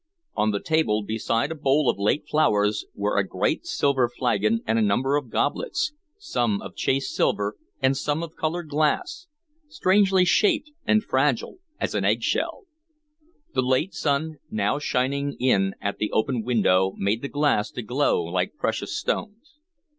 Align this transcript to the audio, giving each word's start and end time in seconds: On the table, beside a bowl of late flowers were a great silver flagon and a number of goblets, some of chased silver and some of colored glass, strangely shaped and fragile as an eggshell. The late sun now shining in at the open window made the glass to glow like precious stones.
On 0.35 0.49
the 0.49 0.59
table, 0.59 1.03
beside 1.03 1.51
a 1.51 1.53
bowl 1.53 1.87
of 1.87 1.99
late 1.99 2.25
flowers 2.27 2.85
were 2.95 3.19
a 3.19 3.23
great 3.23 3.67
silver 3.67 4.09
flagon 4.09 4.61
and 4.65 4.79
a 4.79 4.81
number 4.81 5.15
of 5.15 5.29
goblets, 5.29 5.93
some 6.17 6.59
of 6.59 6.75
chased 6.75 7.13
silver 7.13 7.55
and 7.83 7.95
some 7.95 8.23
of 8.23 8.35
colored 8.35 8.67
glass, 8.69 9.27
strangely 9.67 10.25
shaped 10.25 10.71
and 10.87 11.03
fragile 11.03 11.59
as 11.79 11.93
an 11.93 12.03
eggshell. 12.03 12.63
The 13.53 13.61
late 13.61 13.93
sun 13.93 14.37
now 14.49 14.79
shining 14.79 15.33
in 15.39 15.75
at 15.79 15.99
the 15.99 16.11
open 16.13 16.41
window 16.43 16.95
made 16.97 17.21
the 17.21 17.27
glass 17.29 17.69
to 17.69 17.83
glow 17.83 18.23
like 18.23 18.55
precious 18.57 18.97
stones. 18.97 19.59